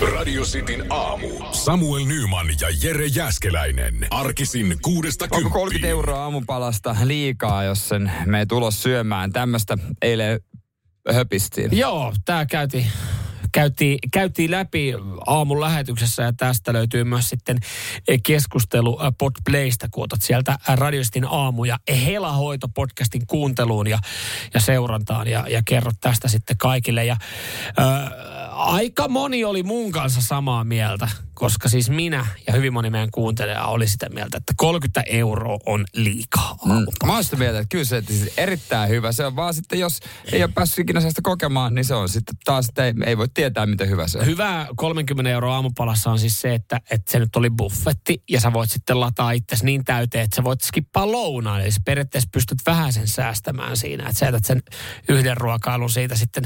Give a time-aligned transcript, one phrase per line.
[0.00, 1.28] Radio Cityn aamu.
[1.52, 4.06] Samuel Nyman ja Jere Jäskeläinen.
[4.10, 5.90] Arkisin kuudesta Onko 30 kymppiin.
[5.90, 9.32] euroa aamupalasta liikaa, jos sen menee tulos syömään?
[9.32, 10.40] Tämmöistä eilen
[11.12, 11.78] höpistiin.
[11.78, 12.86] Joo, tämä käytiin,
[13.52, 14.94] käytiin, käytiin läpi
[15.26, 17.58] aamun lähetyksessä ja tästä löytyy myös sitten
[18.26, 23.98] keskustelu äh, Podplaysta, kun otat sieltä Radiostin aamu ja Helahoito podcastin kuunteluun ja,
[24.54, 27.04] ja seurantaan ja, ja kerrot tästä sitten kaikille.
[27.04, 27.16] Ja,
[27.78, 33.10] äh, aika moni oli mun kanssa samaa mieltä, koska siis minä ja hyvin moni meidän
[33.10, 37.06] kuuntelija oli sitä mieltä, että 30 euroa on liikaa Mm.
[37.06, 39.12] Mä oon sitä mieltä, että kyllä se siis erittäin hyvä.
[39.12, 40.00] Se on vaan sitten, jos
[40.32, 43.28] ei ole päässyt ikinä sellaista kokemaan, niin se on sitten taas, että ei, ei voi
[43.34, 44.26] tietää, miten hyvä se on.
[44.26, 48.52] Hyvä 30 euroa aamupalassa on siis se, että, että se nyt oli buffetti ja sä
[48.52, 51.60] voit sitten lataa itse niin täyteen, että sä voit skippaa lounaan.
[51.60, 54.62] Eli periaatteessa pystyt vähän sen säästämään siinä, että sä jätät sen
[55.08, 56.44] yhden ruokailun siitä sitten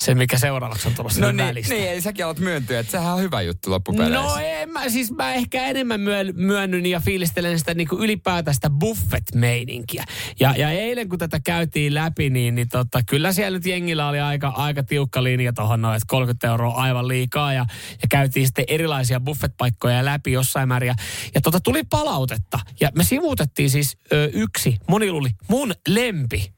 [0.00, 1.74] sen, mikä seuraavaksi on tulossa No niin, välistä.
[1.74, 4.20] niin, eli säkin alat myöntyä, että sehän on hyvä juttu loppupeleissä.
[4.22, 8.54] No en mä, siis mä ehkä enemmän myön, myönnyn ja fiilistelen sitä niin kuin ylipäätään
[8.54, 10.04] sitä buffet-meininkiä.
[10.40, 14.20] Ja, ja eilen kun tätä käytiin läpi, niin, niin tota, kyllä siellä nyt jengillä oli
[14.20, 17.52] aika, aika tiukka linja tuohon noin, että 30 euroa aivan liikaa.
[17.52, 17.66] Ja,
[18.02, 20.86] ja käytiin sitten erilaisia buffet-paikkoja läpi jossain määrin.
[20.86, 20.94] Ja,
[21.34, 22.60] ja tota, tuli palautetta.
[22.80, 26.57] Ja me sivuutettiin siis ö, yksi, moni luuli, mun lempi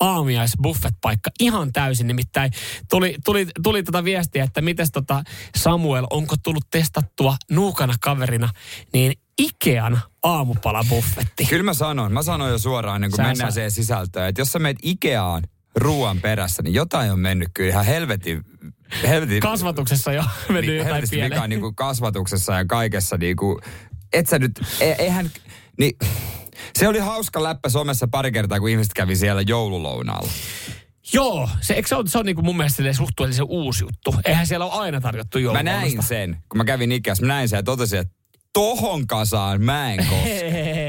[0.00, 2.06] aamiais buffet-paikka ihan täysin.
[2.06, 2.52] Nimittäin
[2.90, 5.22] tuli, tuli, tuli tota viestiä, että mites tota
[5.56, 8.48] Samuel, onko tullut testattua nuukana kaverina,
[8.92, 11.44] niin Ikean aamupalabuffetti.
[11.44, 14.52] Kyllä mä sanon, mä sanon jo suoraan ennen kuin Sä mennään siihen sisältöön, että jos
[14.52, 15.42] sä meet Ikeaan
[15.76, 18.42] ruoan perässä, niin jotain on mennyt kyllä ihan helvetin...
[19.02, 21.30] helvetin Kasvatuksessa jo mennyt niin, jotain pieleen.
[21.30, 23.16] vikaa niin kuin kasvatuksessa ja kaikessa.
[23.16, 23.58] Niin kuin,
[24.12, 25.30] et sä nyt, e, eihän...
[25.78, 25.96] Niin,
[26.78, 30.30] se oli hauska läppä somessa pari kertaa, kun ihmiset kävi siellä joululounaalla.
[31.12, 34.14] Joo, se, eikö se on, se on niin kuin mun mielestä suhteellisen uusi juttu.
[34.24, 35.80] Eihän siellä ole aina tarjottu Mä joululounasta.
[35.80, 38.14] näin sen, kun mä kävin Ikeassa, mä näin sen ja totesin, että
[38.52, 40.40] tohon kasaan mä en koske.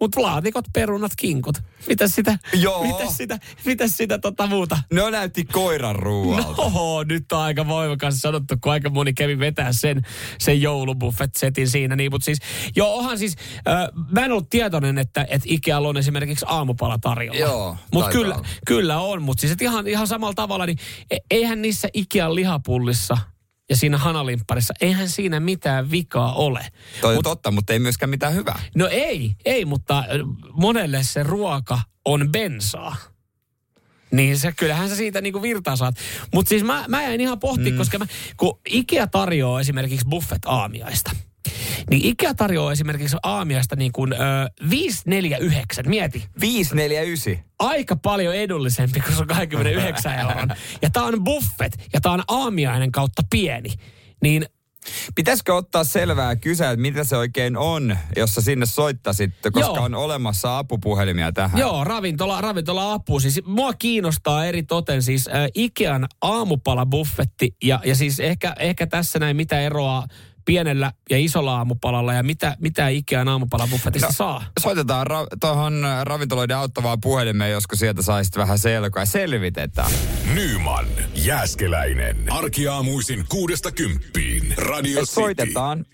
[0.00, 1.56] Mutta laatikot, perunat, kinkut.
[1.88, 2.84] Mitäs sitä, Joo.
[2.84, 4.78] mitäs sitä, mitäs sitä tota muuta?
[4.92, 6.70] Ne näytti koiran ruualta.
[6.74, 10.02] No, nyt on aika voimakas sanottu, kun aika moni kävi vetää sen,
[10.38, 11.96] sen joulubuffet-setin siinä.
[11.96, 12.38] Niin, mutta siis,
[12.76, 13.36] joo, onhan siis,
[13.68, 17.40] äh, mä en ollut tietoinen, että, että Ikealla on esimerkiksi aamupala tarjolla.
[17.40, 20.78] Joo, Mutta taitaa kyllä, kyllä on, mutta siis ihan, ihan samalla tavalla, niin
[21.10, 23.16] e- eihän niissä Ikean lihapullissa
[23.70, 26.66] ja siinä hanalimpparissa, eihän siinä mitään vikaa ole.
[27.00, 28.60] Toi on Mut- totta, mutta ei myöskään mitään hyvää.
[28.74, 30.04] No ei, ei, mutta
[30.52, 32.96] monelle se ruoka on bensaa.
[34.10, 35.94] Niin se, kyllähän sä siitä niinku virtaa saat.
[36.34, 37.78] Mutta siis mä, mä jäin ihan pohtimaan, mm.
[37.78, 41.10] koska mä, kun Ikea tarjoaa esimerkiksi buffet-aamiaista,
[41.90, 44.16] niin Ikea tarjoaa esimerkiksi aamiaista niin kuin ö,
[44.70, 46.24] 549, mieti.
[46.40, 47.44] 549.
[47.58, 50.48] Aika paljon edullisempi kuin se on 29 euron.
[50.82, 53.70] Ja tää on buffet ja tää on aamiainen kautta pieni.
[54.22, 54.46] Niin
[55.14, 59.84] Pitäisikö ottaa selvää kysyä, että mitä se oikein on, jos sä sinne soittaisit, koska Joo.
[59.84, 61.60] on olemassa apupuhelimia tähän.
[61.60, 63.20] Joo, ravintola, ravintola apu.
[63.20, 69.18] Siis mua kiinnostaa eri toten siis äh, Ikean aamupalabuffetti ja, ja siis ehkä, ehkä tässä
[69.18, 70.04] näin mitä eroa
[70.44, 74.12] pienellä ja isolla aamupalalla ja mitä, mitä Ikean aamupalabuffetista no.
[74.12, 74.44] saa.
[74.60, 79.90] Soitetaan ra- tuohon ravintoloiden auttavaan puhelimeen, josko sieltä saisit vähän selkoa ja selvitetään.
[80.34, 82.16] Nyman, Jääskeläinen.
[82.32, 84.54] Arkiaamuisin kuudesta kymppiin.
[84.56, 85.14] Radio Et City.
[85.14, 85.84] soitetaan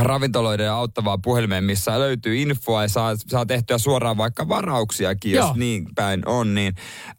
[0.00, 5.54] ravintoloiden auttavaa puhelimeen, missä löytyy infoa ja saa, saa tehtyä suoraan vaikka varauksiakin, jos Joo.
[5.56, 6.54] niin päin on.
[6.54, 6.74] Niin,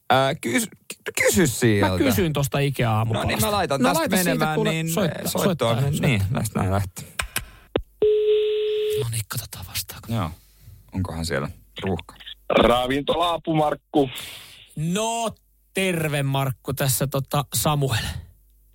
[0.09, 0.67] ää, kys,
[1.22, 1.91] kysy sieltä.
[1.91, 4.89] Mä kysyin tosta Ikea No niin, mä laitan No tästä laita siitä, menemään, kuule, niin
[4.89, 5.81] soittaa, soittoon.
[5.81, 7.06] soittaa, Niin, tästä näin lähtee.
[9.03, 10.13] No niin, katsotaan vastaako.
[10.13, 10.31] Joo.
[10.94, 11.50] Onkohan siellä
[11.83, 12.16] ruuhka?
[12.50, 14.09] Ravintola-apu Markku.
[14.75, 15.31] No,
[15.73, 18.03] terve Markku tässä tota Samuel.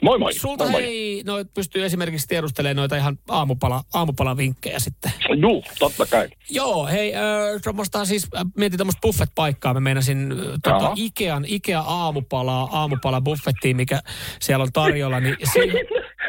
[0.03, 0.33] Moi moi.
[0.33, 0.83] Sulta moi, moi.
[0.83, 5.13] hei, no pystyy esimerkiksi tiedustelemaan noita ihan aamupala, aamupalavinkkejä sitten.
[5.37, 6.29] Juu, totta kai.
[6.51, 9.75] Joo, hei, äh, siis, äh, mietin tuommoista buffet-paikkaa.
[9.75, 10.93] Mä meinasin äh, tota.
[10.97, 14.01] Ikean, Ikea aamupalaa, aamupala buffettiin, mikä
[14.41, 15.21] siellä on tarjolla.
[15.21, 15.61] Niin si,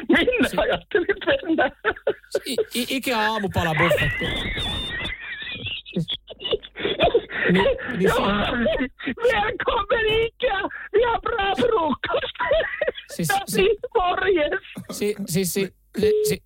[0.09, 1.71] Minne ajattelit mennä?
[2.45, 4.25] I, I, Ikea aamupala buffetti.
[7.51, 10.68] Niin, niin Joo, si, välkommen Ikea!
[13.19, 14.59] Siis- Ja si- niin, morjes!
[14.91, 16.43] si, si, si, si, si,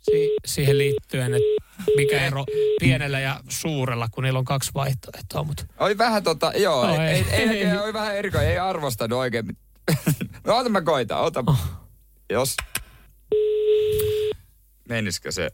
[0.00, 2.44] si, siihen liittyen, että mikä ero
[2.80, 5.44] pienellä ja suurella, kun niillä on kaksi vaihtoehtoa.
[5.44, 7.24] Mutta Oli vähän tota, joo, No ei, ei.
[7.32, 9.44] ei, ei, ei, oli vähän erikoinen, ei arvostanut oikein.
[10.46, 11.44] no ota mä koitan, ota.
[11.46, 11.58] Oh.
[12.30, 12.56] Jos.
[14.88, 15.50] Menisikö se?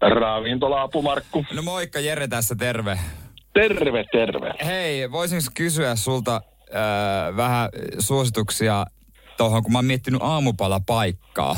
[0.00, 1.44] Ravintola-apu Markku.
[1.52, 2.98] No moikka, Jere tässä, terve.
[3.54, 4.52] Terve, terve.
[4.64, 7.68] Hei, voisinko kysyä sulta äh, vähän
[7.98, 8.86] suosituksia
[9.36, 11.56] tuohon, kun mä oon miettinyt aamupalapaikkaa.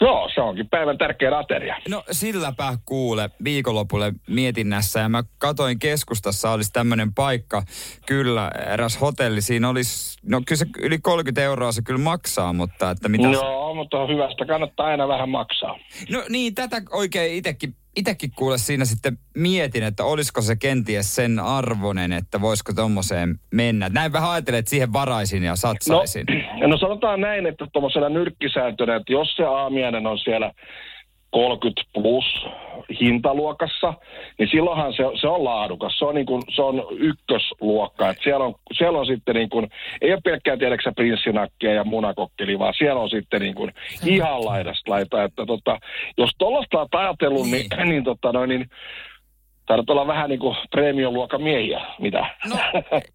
[0.00, 1.76] Joo, se onkin päivän tärkeä ateria.
[1.88, 7.62] No silläpä kuule viikonlopulle mietinnässä ja mä katoin keskustassa olisi tämmöinen paikka.
[8.06, 12.90] Kyllä, eräs hotelli, siinä olisi, no kyllä se yli 30 euroa se kyllä maksaa, mutta
[12.90, 13.28] että mitä...
[13.28, 15.78] Joo, mutta hyvästä kannattaa aina vähän maksaa.
[16.10, 21.38] No niin, tätä oikein itekin, itekin kuule siinä sitten mietin, että olisiko se kenties sen
[21.38, 23.88] arvonen, että voisiko tommoseen mennä.
[23.88, 26.26] Näin vähän ajattelen, että siihen varaisin ja satsaisin.
[26.60, 30.52] No, no sanotaan näin, että tuommoisena nyrkkisääntönä, että jos se aamiainen on siellä
[31.30, 32.46] 30 plus
[33.00, 33.94] hintaluokassa,
[34.38, 35.98] niin silloinhan se, se on laadukas.
[35.98, 38.10] Se on, niin kuin, se on ykkösluokka.
[38.10, 39.68] Et siellä, on, siellä on sitten niin kuin,
[40.00, 43.72] ei ole pelkkää tiedäksä prinssinakkia ja munakokkeli, vaan siellä on sitten niin kuin
[44.06, 45.24] ihan laidasta laita.
[45.24, 45.78] Että tota,
[46.18, 48.70] jos tuollaista olet ajatellut, niin, niin, niin, tota, noin, niin
[49.68, 52.30] Taidat olla vähän niin kuin premium-luokan miehiä, mitä?
[52.48, 52.56] No,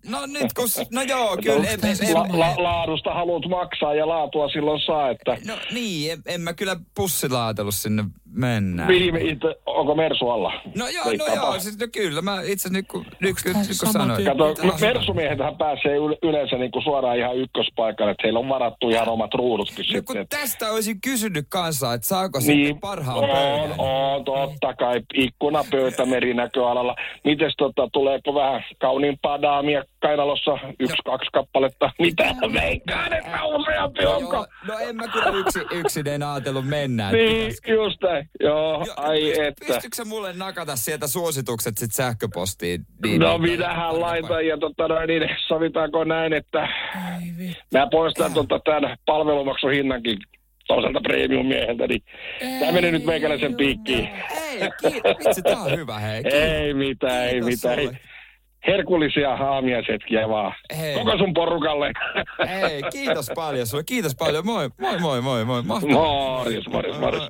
[0.10, 1.70] no nyt kun, no joo, kyllä.
[1.70, 5.38] En, en, en, la, la, laadusta haluat maksaa ja laatua silloin saa, että...
[5.48, 8.88] No niin, en, en mä kyllä pussilla ajatellut sinne mennä.
[8.88, 10.54] Viime itse, onko Mersu alla?
[10.78, 12.22] No joo, no joo, siis no kyllä.
[12.22, 14.26] Mä itse nyt kun, nyt, nyt, nyt kun sanoin.
[14.26, 19.10] Kato, Mersumiehethän pääsee yle- yleensä niin kuin suoraan ihan ykköspaikalle, että heillä on varattu ihan
[19.10, 20.22] omat ruudutkin No kun sitten.
[20.22, 23.76] että- tästä olisin kysynyt kanssa, että saako sitten Niin, parhaan on, pöydän.
[23.80, 25.02] on, totta kai.
[25.14, 26.96] Ikkuna, pöytä, merinäköalalla.
[27.24, 30.58] Mites tota, tuleeko vähän kauniimpaa daamia kainalossa?
[30.80, 31.92] Yksi, kaksi kappaletta.
[32.00, 34.36] Mitä veikkaan, että useampi onko?
[34.36, 37.12] Joo, no en mä kyllä yksi, yksin en ajatellut mennä.
[37.12, 38.30] Niin, just näin.
[38.40, 39.63] Joo, Joo, ai että.
[39.68, 42.86] Pystytkö sä mulle nakata sieltä suositukset sit sähköpostiin?
[43.04, 46.68] Niin, No minähän laitan ja tota, noin, niin, sovitaanko näin, että
[47.74, 50.18] mä poistan tota, tämän palvelumaksun hinnankin
[50.68, 52.04] toiselta premium-mieheltä, niin
[52.60, 54.10] tämä meni nyt meikäläisen piikkiin.
[54.42, 56.24] Ei, ki- vitsi, tää on hyvä, hei.
[56.24, 57.80] Ki- Ei mitään, ei Kiitos mitään.
[57.80, 57.98] sulle.
[58.68, 60.54] Herkullisia aamiaishetkiä vaan.
[60.78, 60.96] Hei.
[60.96, 61.92] Koko sun porukalle.
[62.50, 63.84] Hei, kiitos paljon sulle.
[63.84, 64.46] Kiitos paljon.
[64.46, 65.64] Moi, moi, moi, moi, moi.
[65.64, 66.38] Mahtavaa.
[66.38, 67.24] Morjes, morjes, morjes.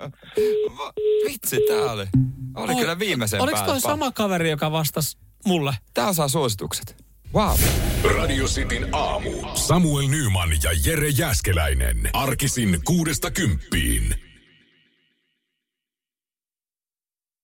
[1.25, 2.05] Vitsi, tää oli.
[2.55, 3.71] Oli kyllä viimeisen Oliko päälle.
[3.71, 5.73] toi sama kaveri, joka vastasi mulle?
[5.93, 7.03] Tää saa suositukset.
[7.33, 7.57] Wow.
[8.17, 9.31] Radio Cityn aamu.
[9.53, 12.09] Samuel Nyman ja Jere Jäskeläinen.
[12.13, 14.15] Arkisin kuudesta kymppiin.